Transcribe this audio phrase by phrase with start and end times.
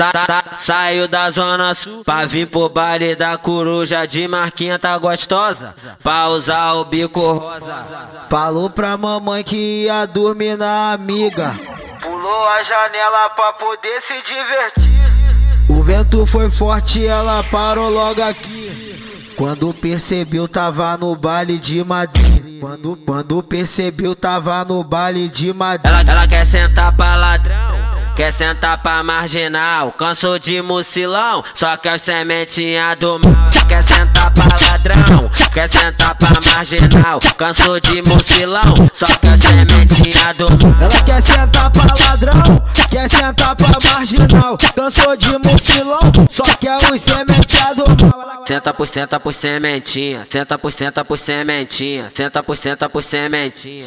[0.00, 4.96] Tá, tá, saiu da zona sul pra vir pro baile da coruja de marquinha tá
[4.96, 8.28] gostosa pra usar o bico rosa.
[8.30, 11.52] Falou pra mamãe que ia dormir na amiga.
[12.00, 15.68] Pulou a janela pra poder se divertir.
[15.68, 19.34] O vento foi forte, ela parou logo aqui.
[19.36, 22.60] Quando percebeu, tava no baile de Madrid.
[22.60, 25.92] Quando, quando percebeu, tava no baile de Madrid.
[25.92, 27.67] Ela, ela quer sentar pra ladrão.
[28.18, 33.48] Quer sentar pra marginal, cansou de mucilão, só quer sementinha do mal.
[33.68, 40.48] Quer sentar pra ladrão, quer sentar pra marginal, cansou de mucilão, só quer sementinha do
[40.50, 40.82] mal.
[40.82, 47.00] Ela quer sentar pra ladrão, quer sentar pra marginal, cansou de mucilão, só quer os
[47.00, 48.18] sementinha do mal.
[48.48, 53.86] Senta por senta por sementinha, senta por senta por sementinha, senta por senta por sementinha.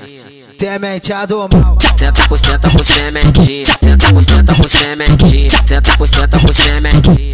[0.57, 1.77] Sementinha do mal.
[1.97, 3.60] Senta por senta por sementinha,
[5.71, 7.33] senta por senta por sementinha.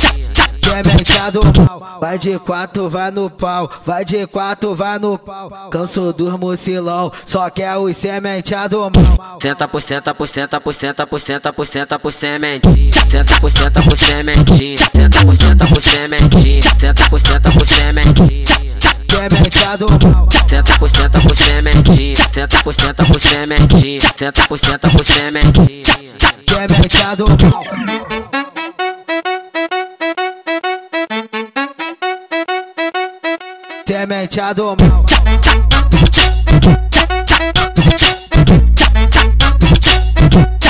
[0.64, 5.70] Sementinha do mal, vai de quatro, vai no pau, vai de quatro, vai no pau.
[5.72, 9.40] Canso dos mucilão, só quer os sementinha do mal.
[9.42, 13.52] Senta por senta por senta por senta por senta por senta por sementinha, senta por
[13.52, 18.46] senta por sementinha, senta por senta por sementinha, senta por senta por sementinha.
[19.10, 20.30] Sementinha do mal.
[20.48, 25.88] Senta por senta por sementinha, senta por senta por sementinha, senta por senta por sementinha.
[33.88, 35.06] semente é do mal.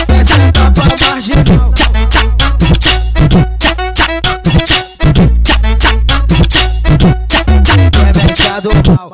[0.08, 1.74] Essa é tropa marginal.
[7.96, 9.08] Semente é do mal.